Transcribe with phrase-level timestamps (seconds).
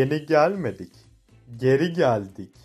[0.00, 0.92] yeni gelmedik.
[1.56, 2.56] Geri geldik.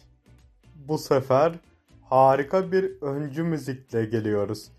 [0.76, 1.54] Bu sefer
[2.02, 4.72] harika bir öncü müzikle geliyoruz.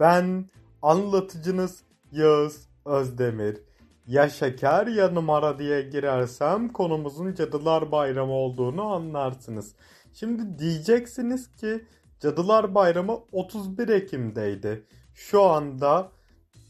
[0.00, 0.46] Ben
[0.82, 3.58] anlatıcınız Yağız Özdemir.
[4.06, 9.74] Ya şeker ya numara diye girersem konumuzun Cadılar Bayramı olduğunu anlarsınız.
[10.12, 11.84] Şimdi diyeceksiniz ki
[12.20, 14.86] Cadılar Bayramı 31 Ekim'deydi.
[15.14, 16.12] Şu anda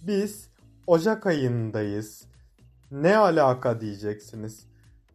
[0.02, 0.50] biz
[0.86, 2.24] Ocak ayındayız.
[2.90, 4.69] Ne alaka diyeceksiniz.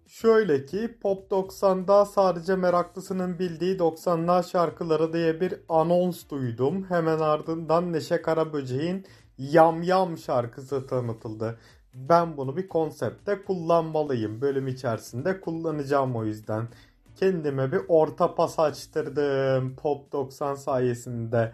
[0.08, 6.86] Şöyle ki Pop 90'da sadece meraklısının bildiği 90'lar şarkıları diye bir anons duydum.
[6.90, 9.06] Hemen ardından Neşe Karaböcek'in
[9.38, 11.60] Yam Yam şarkısı tanıtıldı.
[11.94, 14.42] Ben bunu bir konsepte kullanmalıyım.
[14.42, 16.68] Bölüm içerisinde kullanacağım o yüzden.
[17.16, 21.54] Kendime bir orta pas açtırdım Pop 90 sayesinde.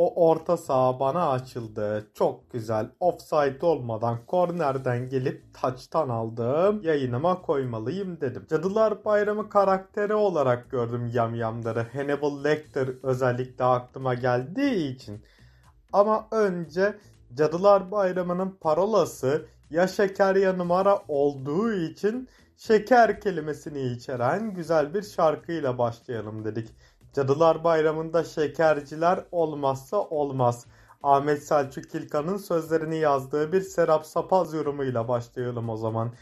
[0.00, 2.10] O orta saha bana açıldı.
[2.14, 2.90] Çok güzel.
[3.00, 6.82] Offside olmadan kornerden gelip taçtan aldım.
[6.82, 8.46] Yayınıma koymalıyım dedim.
[8.50, 11.86] Cadılar Bayramı karakteri olarak gördüm yamyamları.
[11.92, 15.24] Hannibal Lecter özellikle aklıma geldiği için.
[15.92, 16.98] Ama önce
[17.34, 25.78] Cadılar Bayramı'nın parolası ya şeker ya numara olduğu için şeker kelimesini içeren güzel bir şarkıyla
[25.78, 26.68] başlayalım dedik.
[27.12, 30.66] Cadılar Bayramı'nda şekerciler olmazsa olmaz.
[31.02, 36.12] Ahmet Selçuk İlkan'ın sözlerini yazdığı bir Serap Sapaz yorumuyla başlayalım o zaman.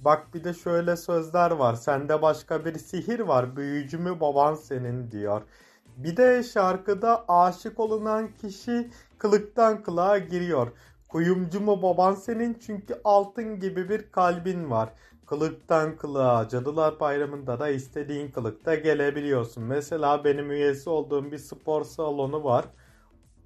[0.00, 1.74] Bak bir de şöyle sözler var.
[1.74, 3.56] Sende başka bir sihir var.
[3.56, 5.42] Büyücü mü baban senin diyor.
[5.96, 10.72] Bir de şarkıda aşık olunan kişi kılıktan kılığa giriyor.
[11.08, 14.88] Kuyumcu mu baban senin çünkü altın gibi bir kalbin var.
[15.32, 19.64] Kılıktan kılığa, Cadılar Bayramı'nda da istediğin kılıkta gelebiliyorsun.
[19.64, 22.64] Mesela benim üyesi olduğum bir spor salonu var.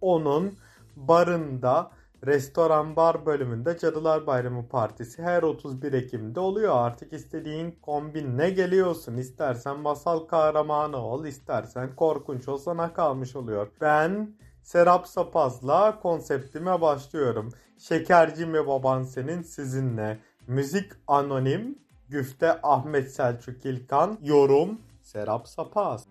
[0.00, 0.54] Onun
[0.96, 1.90] barında
[2.26, 6.76] restoran bar bölümünde Cadılar Bayramı partisi her 31 Ekim'de oluyor.
[6.76, 9.16] Artık istediğin kombinle geliyorsun.
[9.16, 13.68] İstersen masal kahramanı ol, istersen korkunç ol sana kalmış oluyor.
[13.80, 17.52] Ben Serap Sapaz'la konseptime başlıyorum.
[17.78, 20.18] Şekerci mi baban senin sizinle.
[20.46, 21.78] Müzik anonim.
[22.08, 24.18] Güfte Ahmet Selçuk İlkan.
[24.22, 26.06] Yorum Serap Sapaz.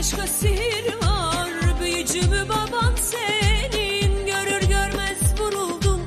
[0.00, 1.50] Başka sihir var.
[1.80, 4.26] Büyücü mü baban senin.
[4.26, 6.00] Görür görmez vuruldum.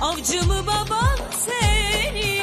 [0.00, 2.40] Avcı mı baban senin.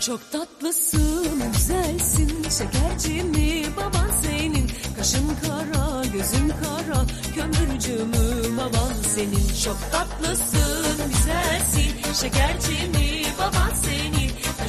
[0.00, 2.42] Çok tatlısın, güzelsin.
[2.58, 4.70] Şekerci mi baban senin?
[4.96, 7.06] Kaşın kara, gözün kara.
[7.34, 9.62] Kömürcü mü baban senin?
[9.64, 12.12] Çok tatlısın, güzelsin.
[12.20, 14.21] Şekerci mi baban senin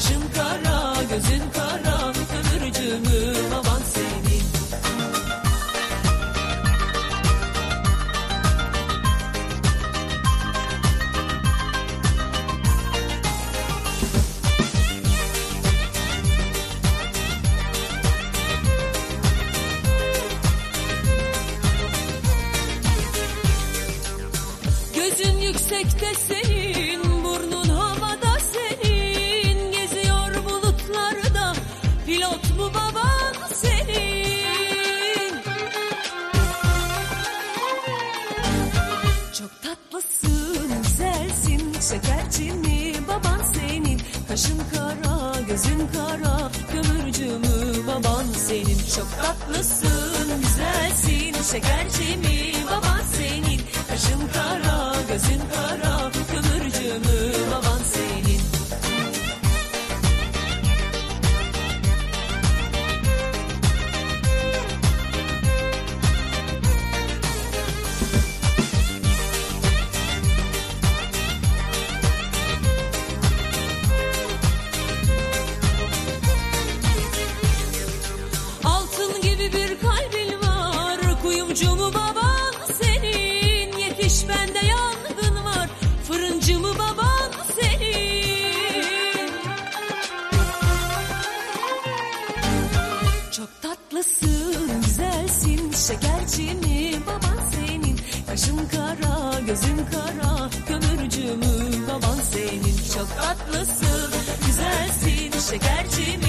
[0.03, 4.44] Kaşın kara, gözün kara Kömürcü mü baban senin.
[24.96, 27.03] Gözün yüksekte senin,
[48.95, 53.62] Çok tatlısın, güzelsin, şekerci mi baban senin?
[53.90, 55.82] Kaşın kara, gözün kara,
[103.03, 104.11] çok tatlısın,
[104.45, 106.23] güzelsin, şekerci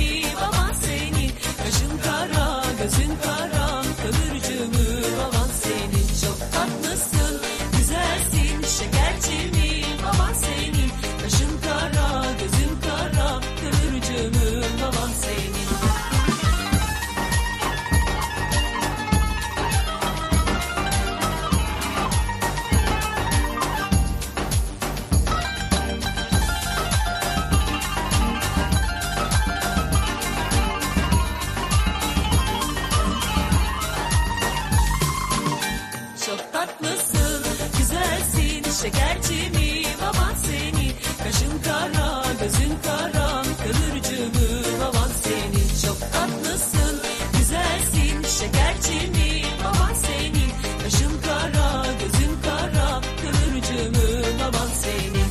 [42.74, 45.68] gözün kara, kömürcü mü baban senin?
[45.86, 47.00] Çok tatlısın,
[47.38, 50.50] güzelsin, şekerci mi baban senin?
[50.82, 55.24] Kaşın kara, gözün kara, kömürcü mü baban senin?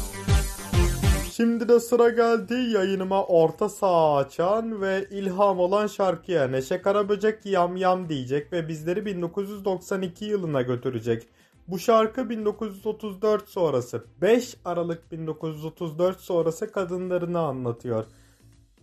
[1.32, 7.78] Şimdi de sıra geldi yayınıma orta saha açan ve ilham olan şarkıya Neşe Karaböcek yam
[7.78, 11.28] yam diyecek ve bizleri 1992 yılına götürecek.
[11.68, 18.06] Bu şarkı 1934 sonrası 5 Aralık 1934 sonrası kadınlarını anlatıyor.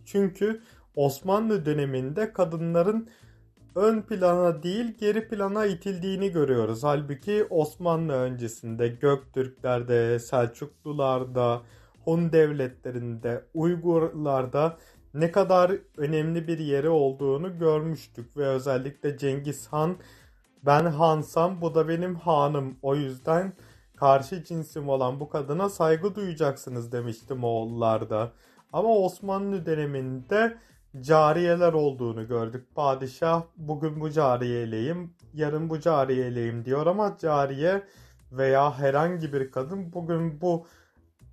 [0.04, 0.62] Çünkü
[0.96, 3.08] Osmanlı döneminde kadınların
[3.74, 6.84] ön plana değil geri plana itildiğini görüyoruz.
[6.84, 11.62] Halbuki Osmanlı öncesinde Göktürklerde, Selçuklularda,
[12.04, 14.78] Hun devletlerinde, Uygurlarda
[15.14, 19.96] ne kadar önemli bir yeri olduğunu görmüştük ve özellikle Cengiz Han
[20.66, 23.52] ben hansam bu da benim hanım o yüzden
[23.96, 28.32] karşı cinsim olan bu kadına saygı duyacaksınız demişti Moğollarda.
[28.72, 30.58] Ama Osmanlı döneminde
[31.00, 32.66] cariyeler olduğunu gördük.
[32.74, 37.82] Padişah bugün bu cariyeleyim, yarın bu cariyeleyim diyor ama cariye
[38.32, 40.66] veya herhangi bir kadın bugün bu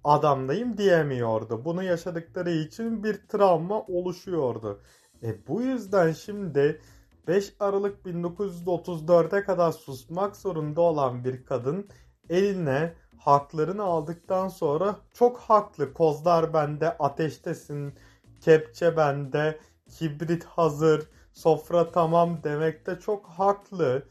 [0.03, 1.65] adamdayım diyemiyordu.
[1.65, 4.81] Bunu yaşadıkları için bir travma oluşuyordu.
[5.23, 6.81] E bu yüzden şimdi
[7.27, 11.89] 5 Aralık 1934'e kadar susmak zorunda olan bir kadın
[12.29, 15.93] eline haklarını aldıktan sonra çok haklı.
[15.93, 17.93] Kozlar bende, ateştesin,
[18.41, 19.59] kepçe bende,
[19.89, 24.03] kibrit hazır, sofra tamam demekte çok haklı.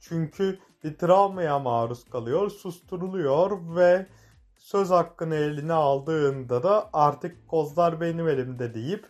[0.00, 4.06] Çünkü bir travmaya maruz kalıyor, susturuluyor ve
[4.58, 9.06] söz hakkını eline aldığında da artık kozlar benim elimde deyip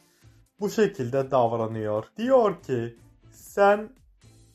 [0.61, 2.05] bu şekilde davranıyor.
[2.17, 2.97] Diyor ki
[3.33, 3.91] sen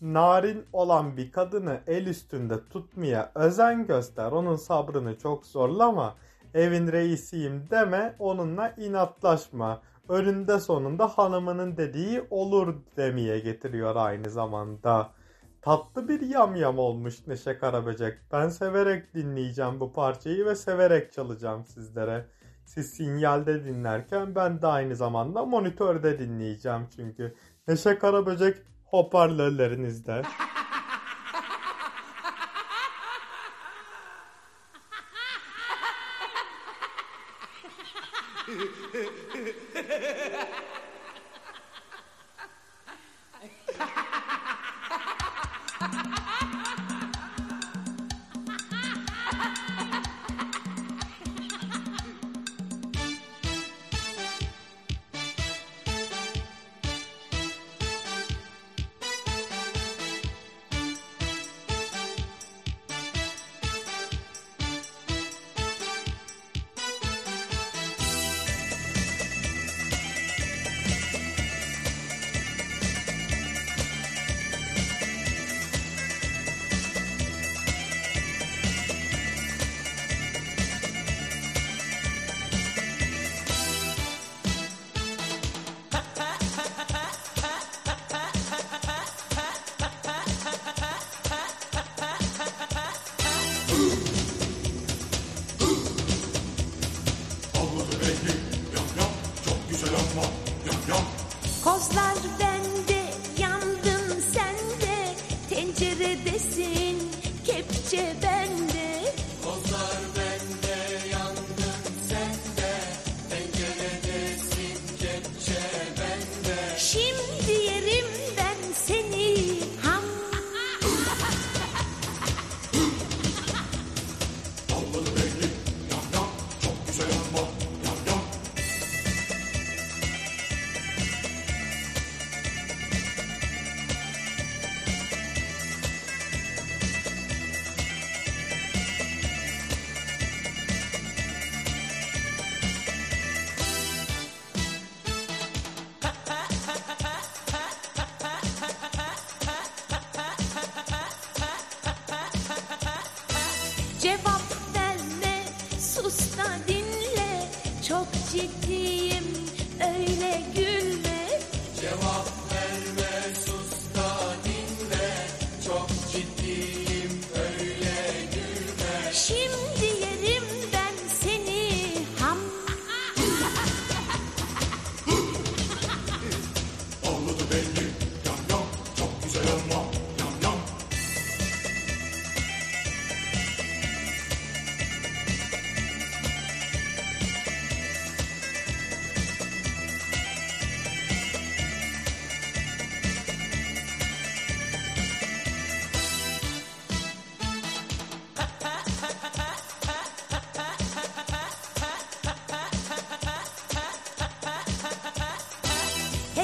[0.01, 4.31] narin olan bir kadını el üstünde tutmaya özen göster.
[4.31, 6.15] Onun sabrını çok zorlama.
[6.53, 8.15] Evin reisiyim deme.
[8.19, 9.81] Onunla inatlaşma.
[10.09, 15.09] Önünde sonunda hanımının dediği olur demeye getiriyor aynı zamanda.
[15.61, 18.17] Tatlı bir yamyam olmuş Neşe Karaböcek.
[18.31, 22.25] Ben severek dinleyeceğim bu parçayı ve severek çalacağım sizlere.
[22.65, 27.35] Siz sinyalde dinlerken ben de aynı zamanda monitörde dinleyeceğim çünkü.
[27.67, 30.21] Neşe Karaböcek hoparlörlerinizde.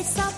[0.03, 0.32] So.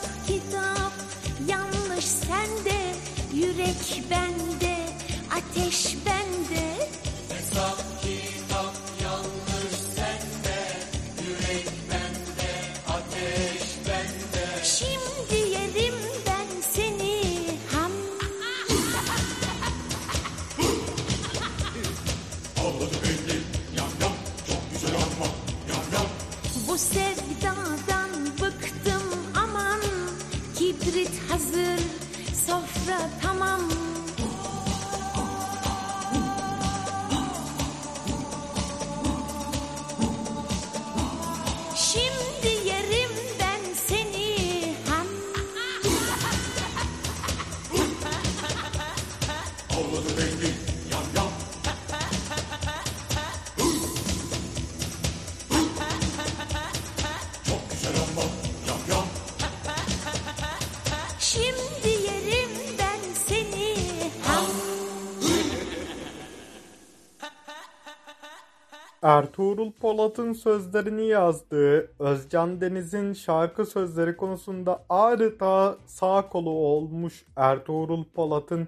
[69.06, 78.68] Ertuğrul Polat'ın sözlerini yazdığı Özcan Deniz'in şarkı sözleri konusunda adeta sağ kolu olmuş Ertuğrul Polat'ın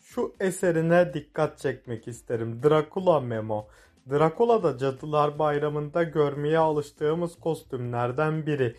[0.00, 2.62] şu eserine dikkat çekmek isterim.
[2.62, 3.66] Dracula Memo.
[4.10, 8.76] Dracula da Cadılar Bayramı'nda görmeye alıştığımız kostümlerden biri.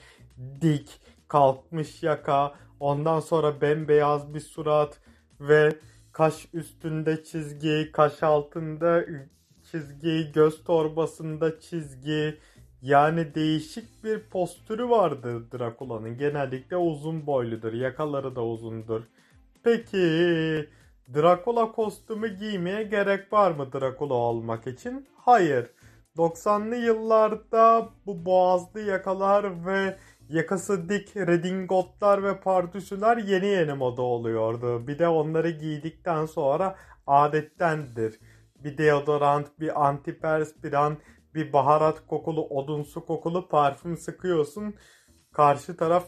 [0.61, 4.99] Dik, kalkmış yaka, ondan sonra bembeyaz bir surat
[5.39, 5.75] ve
[6.11, 9.05] kaş üstünde çizgi, kaş altında
[9.71, 12.37] çizgi, göz torbasında çizgi.
[12.81, 16.17] Yani değişik bir postürü vardır Drakula'nın.
[16.17, 17.73] Genellikle uzun boyludur.
[17.73, 19.03] Yakaları da uzundur.
[19.63, 20.69] Peki
[21.13, 25.07] Drakula kostümü giymeye gerek var mı Drakula olmak için?
[25.15, 25.69] Hayır.
[26.17, 29.97] 90'lı yıllarda bu boğazlı yakalar ve
[30.29, 34.87] yakası dik redingotlar ve pardüsüler yeni yeni moda oluyordu.
[34.87, 36.75] Bir de onları giydikten sonra
[37.07, 38.19] adettendir.
[38.63, 40.97] Bir deodorant, bir antiperspiran,
[41.35, 44.75] bir baharat kokulu, odunsu kokulu parfüm sıkıyorsun.
[45.33, 46.03] Karşı taraf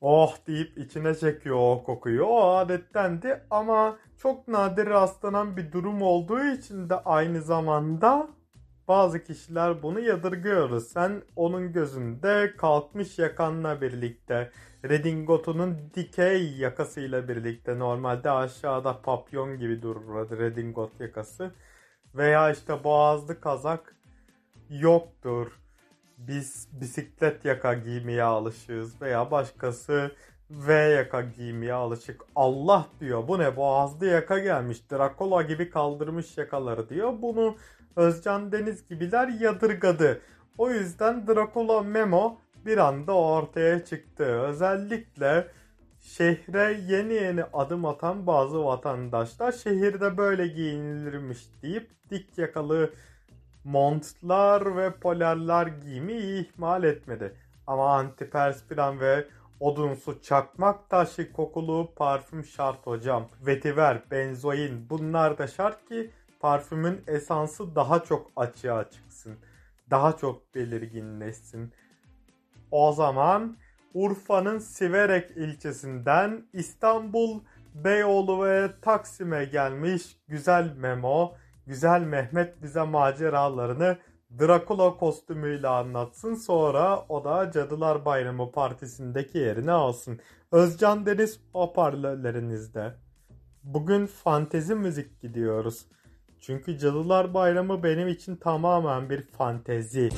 [0.00, 2.24] oh deyip içine çekiyor o kokuyu.
[2.24, 8.28] O adettendi ama çok nadir rastlanan bir durum olduğu için de aynı zamanda
[8.88, 10.88] bazı kişiler bunu yadırgıyoruz.
[10.88, 14.50] Sen onun gözünde kalkmış yakanla birlikte,
[14.84, 21.50] redingotunun dikey yakasıyla birlikte normalde aşağıda papyon gibi durur redingot yakası.
[22.14, 23.96] Veya işte boğazlı kazak
[24.70, 25.46] yoktur.
[26.18, 30.12] Biz bisiklet yaka giymeye alışığız veya başkası
[30.50, 32.22] V yaka giymeye alışık.
[32.36, 34.90] Allah diyor bu ne boğazlı yaka gelmiş.
[34.90, 37.12] Dracula gibi kaldırmış yakaları diyor.
[37.22, 37.56] Bunu
[37.96, 40.20] Özcan Deniz gibiler yadırgadı.
[40.58, 44.24] O yüzden Dracula Memo bir anda ortaya çıktı.
[44.24, 45.48] Özellikle
[46.00, 52.90] şehre yeni yeni adım atan bazı vatandaşlar şehirde böyle giyinilirmiş deyip dik yakalı
[53.64, 57.34] montlar ve polarlar giyimi ihmal etmedi.
[57.66, 59.24] Ama antiperspiran ve
[59.60, 63.28] odunsu çakmak taşı kokulu parfüm şart hocam.
[63.46, 66.10] Vetiver, benzoin bunlar da şart ki
[66.42, 69.36] parfümün esansı daha çok açığa çıksın.
[69.90, 71.72] Daha çok belirginleşsin.
[72.70, 73.56] O zaman
[73.94, 77.40] Urfa'nın Siverek ilçesinden İstanbul,
[77.74, 81.34] Beyoğlu ve Taksim'e gelmiş güzel Memo,
[81.66, 83.98] güzel Mehmet bize maceralarını
[84.40, 86.34] Dracula kostümüyle anlatsın.
[86.34, 90.20] Sonra o da Cadılar Bayramı partisindeki yerini alsın.
[90.52, 92.94] Özcan Deniz hoparlörlerinizde.
[93.62, 95.86] Bugün fantezi müzik gidiyoruz.
[96.42, 100.08] Çünkü Cadılar Bayramı benim için tamamen bir fantezi.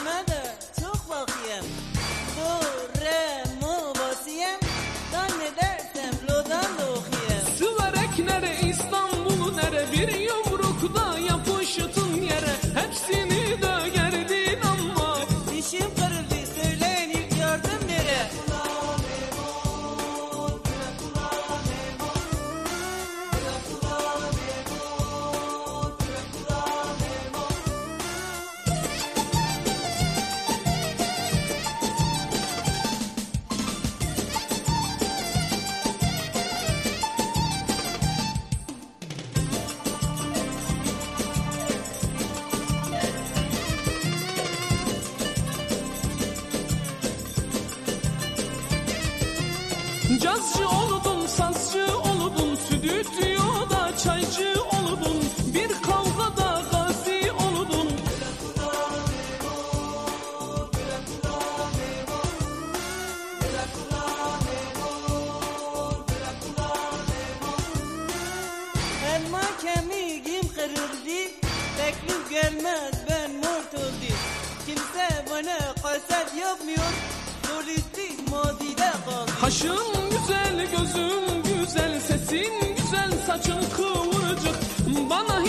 [0.00, 0.33] another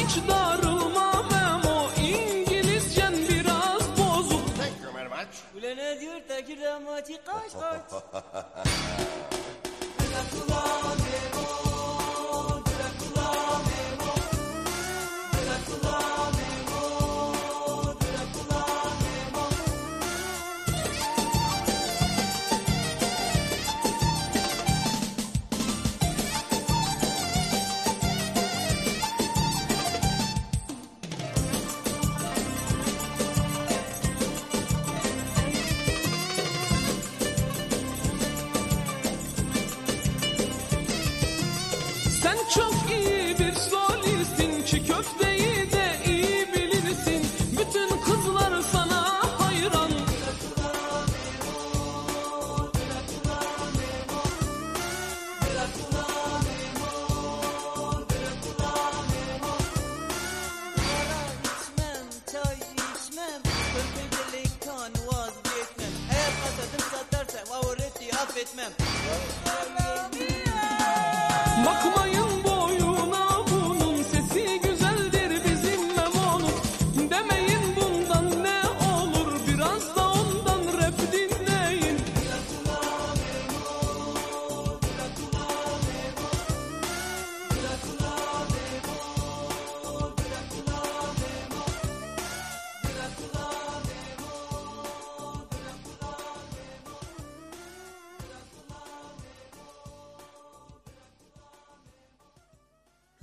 [0.06, 4.42] hiç darılma Memo, İngilizcen biraz bozuk.
[5.58, 8.04] Ulan ne diyor Tekir Ramati kaç kaç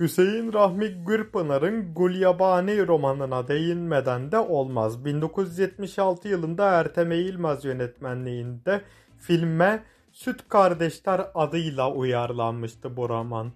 [0.03, 5.05] Hüseyin Rahmi Gürpınar'ın Gulyabani romanına değinmeden de olmaz.
[5.05, 8.81] 1976 yılında Ertem Eğilmez yönetmenliğinde
[9.17, 13.51] filme Süt Kardeşler adıyla uyarlanmıştı bu roman.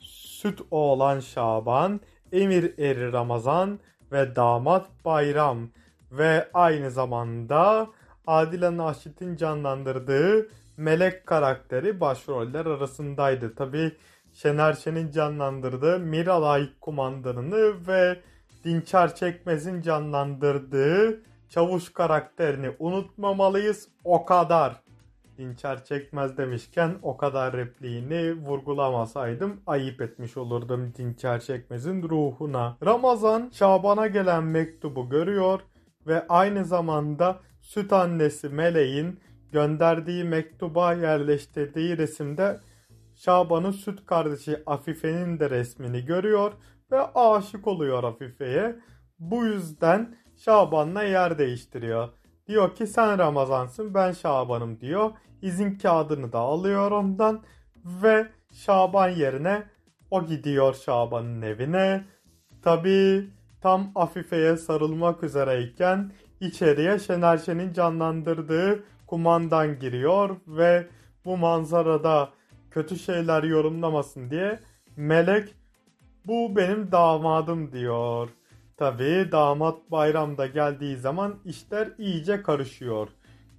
[0.00, 2.00] Süt oğlan Şaban,
[2.32, 3.78] Emir eri Ramazan
[4.12, 5.68] ve damat Bayram
[6.12, 7.88] ve aynı zamanda
[8.26, 13.54] Adile Naşit'in canlandırdığı Melek karakteri başroller arasındaydı.
[13.54, 13.92] Tabi
[14.32, 18.20] Şener Şen'in canlandırdığı Miralay kumandanını ve
[18.64, 24.82] Dinçer Çekmez'in canlandırdığı Çavuş karakterini unutmamalıyız o kadar.
[25.38, 32.76] Dinçer Çekmez demişken o kadar repliğini vurgulamasaydım ayıp etmiş olurdum Dinçer Çekmez'in ruhuna.
[32.84, 35.60] Ramazan Şaban'a gelen mektubu görüyor
[36.06, 39.20] ve aynı zamanda süt annesi Meleğin
[39.52, 42.60] gönderdiği mektuba yerleştirdiği resimde
[43.24, 46.52] Şaban'ın süt kardeşi Afife'nin de resmini görüyor
[46.92, 48.76] ve aşık oluyor Afife'ye.
[49.18, 52.08] Bu yüzden Şaban'la yer değiştiriyor.
[52.48, 55.10] Diyor ki sen Ramazansın ben Şaban'ım diyor.
[55.42, 57.42] İzin kağıdını da alıyor ondan
[57.84, 59.62] ve Şaban yerine
[60.10, 62.04] o gidiyor Şaban'ın evine.
[62.62, 63.26] Tabi
[63.60, 70.86] tam Afife'ye sarılmak üzereyken içeriye Şener Şen'in canlandırdığı kumandan giriyor ve
[71.24, 72.30] bu manzarada
[72.74, 74.58] kötü şeyler yorumlamasın diye
[74.96, 75.54] Melek
[76.26, 78.28] bu benim damadım diyor.
[78.76, 83.08] Tabi damat bayramda geldiği zaman işler iyice karışıyor.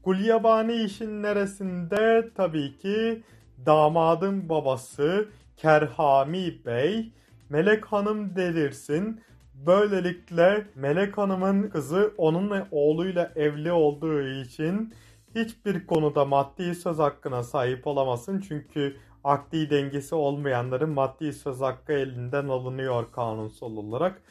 [0.04, 2.30] Gulyabani işin neresinde?
[2.36, 3.24] Tabii ki
[3.66, 7.12] damadın babası Kerhami Bey
[7.50, 9.22] Melek Hanım delirsin.
[9.54, 14.94] Böylelikle Melek Hanım'ın kızı onunla oğluyla evli olduğu için
[15.36, 18.44] hiçbir konuda maddi söz hakkına sahip olamasın.
[18.48, 24.22] Çünkü akdi dengesi olmayanların maddi söz hakkı elinden alınıyor kanunsal olarak.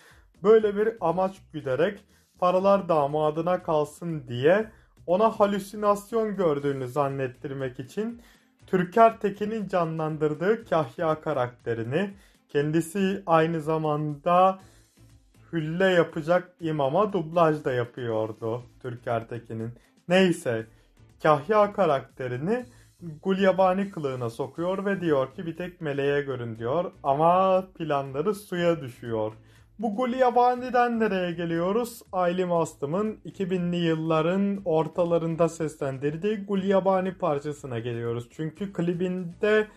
[0.43, 2.05] Böyle bir amaç güderek
[2.39, 4.71] paralar damadına kalsın diye
[5.07, 8.23] ona halüsinasyon gördüğünü zannettirmek için
[8.67, 12.11] Türker Tekin'in canlandırdığı Kahya karakterini
[12.49, 14.59] kendisi aynı zamanda
[15.53, 19.73] hülle yapacak imama dublaj da yapıyordu Türker Tekin'in.
[20.09, 20.67] Neyse
[21.23, 22.65] Kahya karakterini
[23.23, 29.33] Gulyabani kılığına sokuyor ve diyor ki bir tek meleğe görün diyor ama planları suya düşüyor.
[29.79, 32.03] Bu Gulyabani'den nereye geliyoruz?
[32.13, 38.29] Aylin Aslım'ın 2000'li yılların ortalarında seslendirdiği Gulyabani parçasına geliyoruz.
[38.31, 39.69] Çünkü klibinde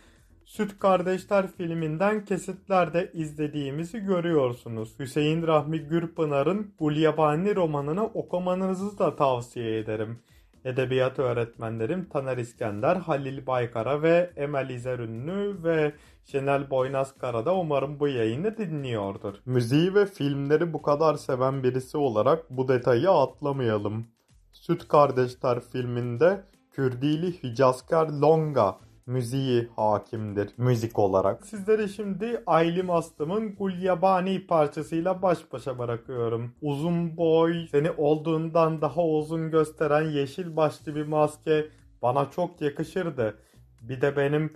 [0.46, 5.00] Süt Kardeşler filminden kesitlerde izlediğimizi görüyorsunuz.
[5.00, 10.20] Hüseyin Rahmi Gürpınar'ın Gulyabani romanını okumanızı da tavsiye ederim.
[10.66, 15.94] Edebiyat öğretmenlerim Taner İskender, Halil Baykara ve Emel İzer Ünlü ve
[16.26, 19.34] Şenel Boynazkara da umarım bu yayını dinliyordur.
[19.46, 24.08] Müziği ve filmleri bu kadar seven birisi olarak bu detayı atlamayalım.
[24.52, 31.46] Süt Kardeşler filminde Kürdili Hicazkar Longa müziği hakimdir müzik olarak.
[31.46, 36.56] Sizleri şimdi Aylin Aslım'ın Gulyabani parçasıyla baş başa bırakıyorum.
[36.62, 41.70] Uzun boy, seni olduğundan daha uzun gösteren yeşil başlı bir maske
[42.02, 43.38] bana çok yakışırdı.
[43.82, 44.54] Bir de benim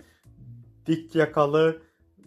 [0.86, 1.82] dik yakalı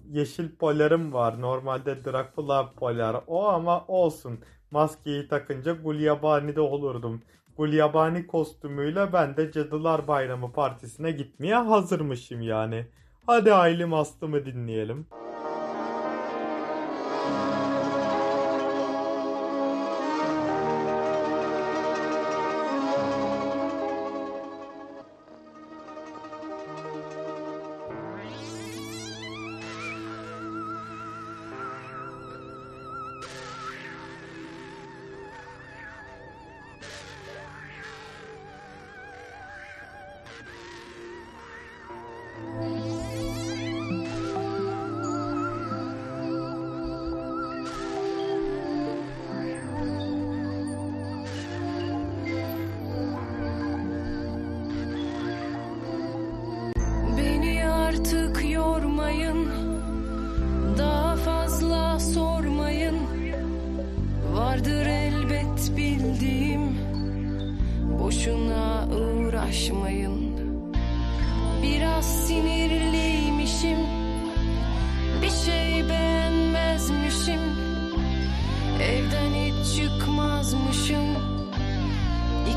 [0.09, 1.41] yeşil polarım var.
[1.41, 4.39] Normalde Dracula polar o ama olsun.
[4.71, 7.21] Maskeyi takınca Gulyabani'de olurdum.
[7.57, 12.85] Gulyabani kostümüyle ben de Cadılar Bayramı partisine gitmeye hazırmışım yani.
[13.25, 15.07] Hadi Aylin Aslım'ı dinleyelim.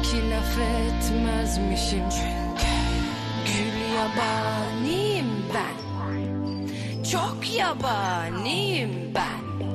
[0.07, 2.05] İki laf etmezmişim.
[3.47, 5.77] Gül yabaniyim ben.
[7.11, 9.67] Çok yabaniyim ben.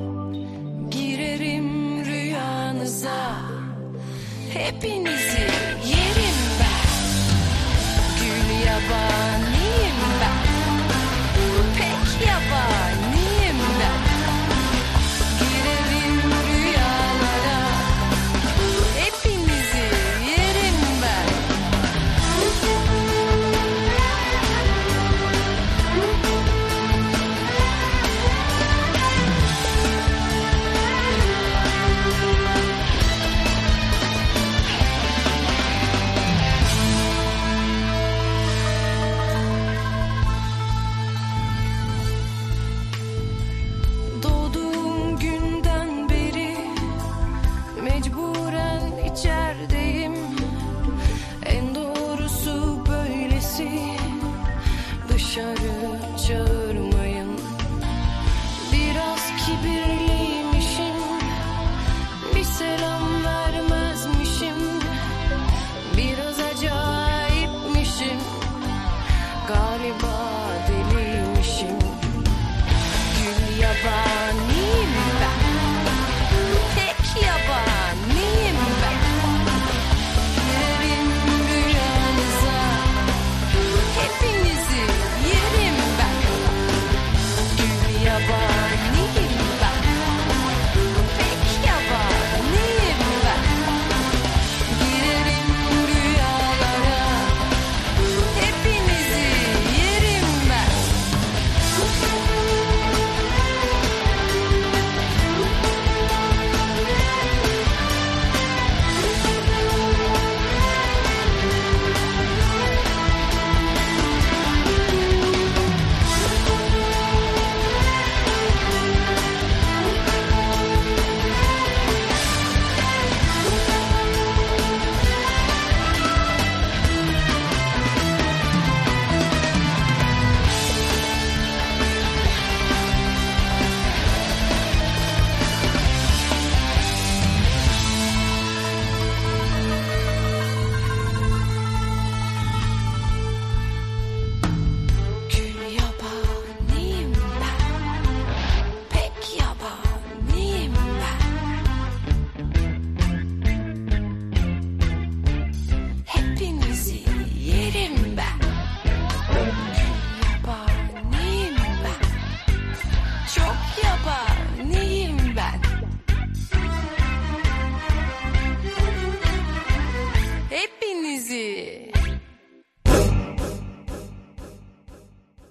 [0.90, 3.40] Girerim rüyanıza.
[4.52, 5.46] Hepinizi
[5.86, 6.88] yerim ben.
[8.20, 9.41] Gül yabaniyim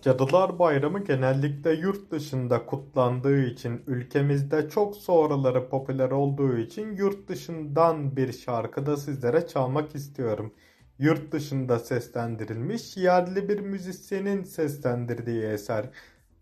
[0.02, 8.16] Cadılar Bayramı genellikle yurt dışında kutlandığı için, ülkemizde çok sonraları popüler olduğu için yurt dışından
[8.16, 10.54] bir şarkı da sizlere çalmak istiyorum.
[11.00, 15.90] Yurt dışında seslendirilmiş yerli bir müzisyenin seslendirdiği eser.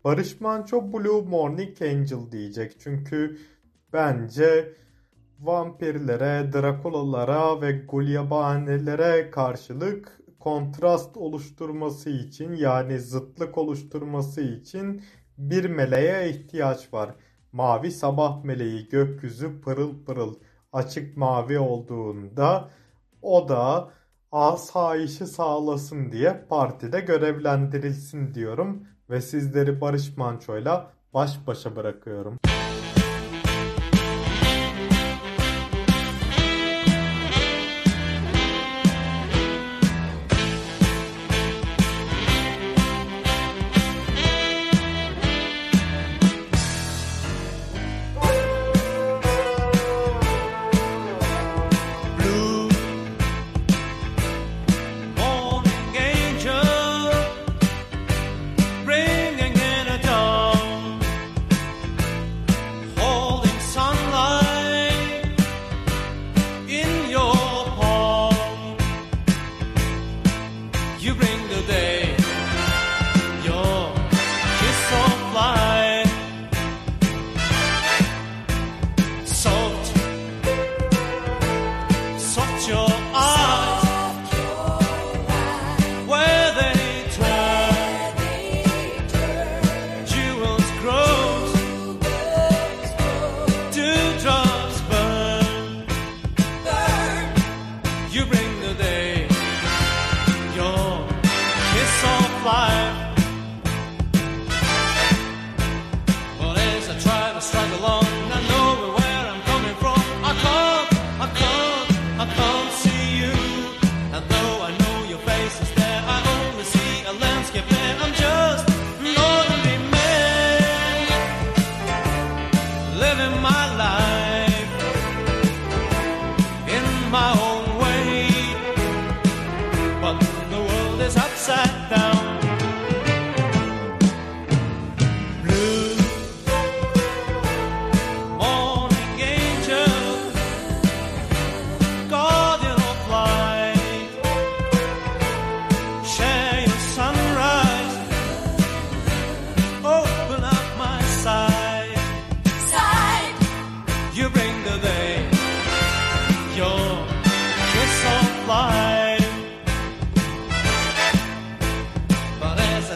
[0.04, 3.38] Barış Manço Blue Morning Angel diyecek çünkü
[3.92, 4.74] bence
[5.40, 15.02] vampirlere, Drakula'lara ve Gulyabanelere karşılık kontrast oluşturması için yani zıtlık oluşturması için
[15.38, 17.14] bir meleğe ihtiyaç var.
[17.52, 20.34] Mavi sabah meleği gökyüzü pırıl pırıl
[20.72, 22.70] açık mavi olduğunda
[23.22, 23.90] o da
[24.32, 32.38] asayişi sağlasın diye partide görevlendirilsin diyorum ve sizleri Barış Manço'yla baş başa bırakıyorum.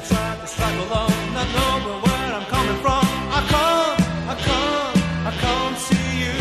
[0.08, 0.46] Try to
[1.32, 3.04] not knowing where I'm coming from,
[3.38, 4.00] I can't,
[4.32, 4.34] I
[5.30, 6.36] I can't see you.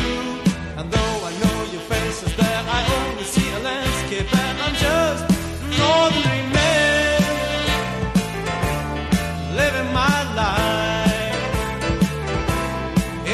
[0.78, 4.76] And though I know your face is there, I only see a landscape, and I'm
[4.76, 5.24] just
[5.64, 7.22] an ordinary man,
[9.56, 11.38] living my life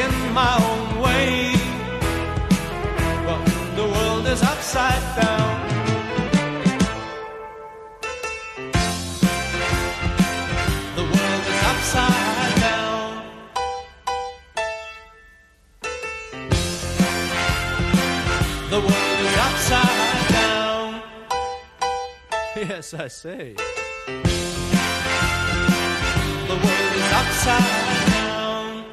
[0.02, 1.56] in my own way.
[3.26, 3.42] But
[3.78, 5.39] the world is upside down.
[22.80, 23.56] Yes, I say.
[26.48, 28.84] The world is upside down.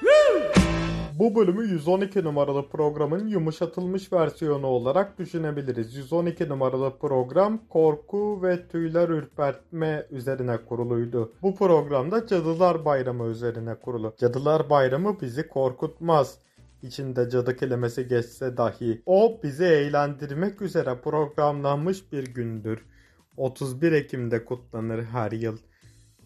[0.00, 0.62] Woo!
[1.18, 5.94] Bu bölümü 112 numaralı programın yumuşatılmış versiyonu olarak düşünebiliriz.
[5.96, 11.32] 112 numaralı program korku ve tüyler ürpertme üzerine kuruluydu.
[11.42, 14.14] Bu programda Cadılar Bayramı üzerine kurulu.
[14.18, 16.38] Cadılar Bayramı bizi korkutmaz.
[16.82, 19.02] İçinde cadı kelimesi geçse dahi.
[19.06, 22.84] O bizi eğlendirmek üzere programlanmış bir gündür.
[23.36, 25.58] 31 Ekim'de kutlanır her yıl.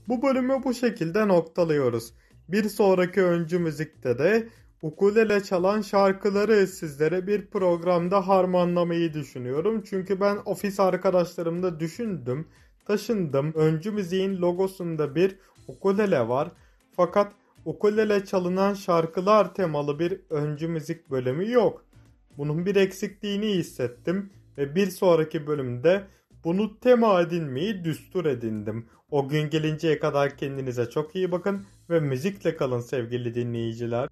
[0.09, 2.13] Bu bölümü bu şekilde noktalıyoruz.
[2.49, 4.49] Bir sonraki öncü müzikte de
[4.83, 9.83] ukulele çalan şarkıları sizlere bir programda harmanlamayı düşünüyorum.
[9.83, 12.49] Çünkü ben ofis arkadaşlarımda düşündüm,
[12.87, 13.53] taşındım.
[13.55, 15.37] Öncü müziğin logosunda bir
[15.69, 16.53] ukulele var.
[16.97, 17.33] Fakat
[17.65, 21.85] ukulele çalınan şarkılar temalı bir öncü müzik bölümü yok.
[22.39, 26.05] Bunun bir eksikliğini hissettim ve bir sonraki bölümde
[26.45, 28.87] bunu tema edinmeyi düstur edindim.
[29.11, 34.09] O gün gelinceye kadar kendinize çok iyi bakın ve müzikle kalın sevgili dinleyiciler.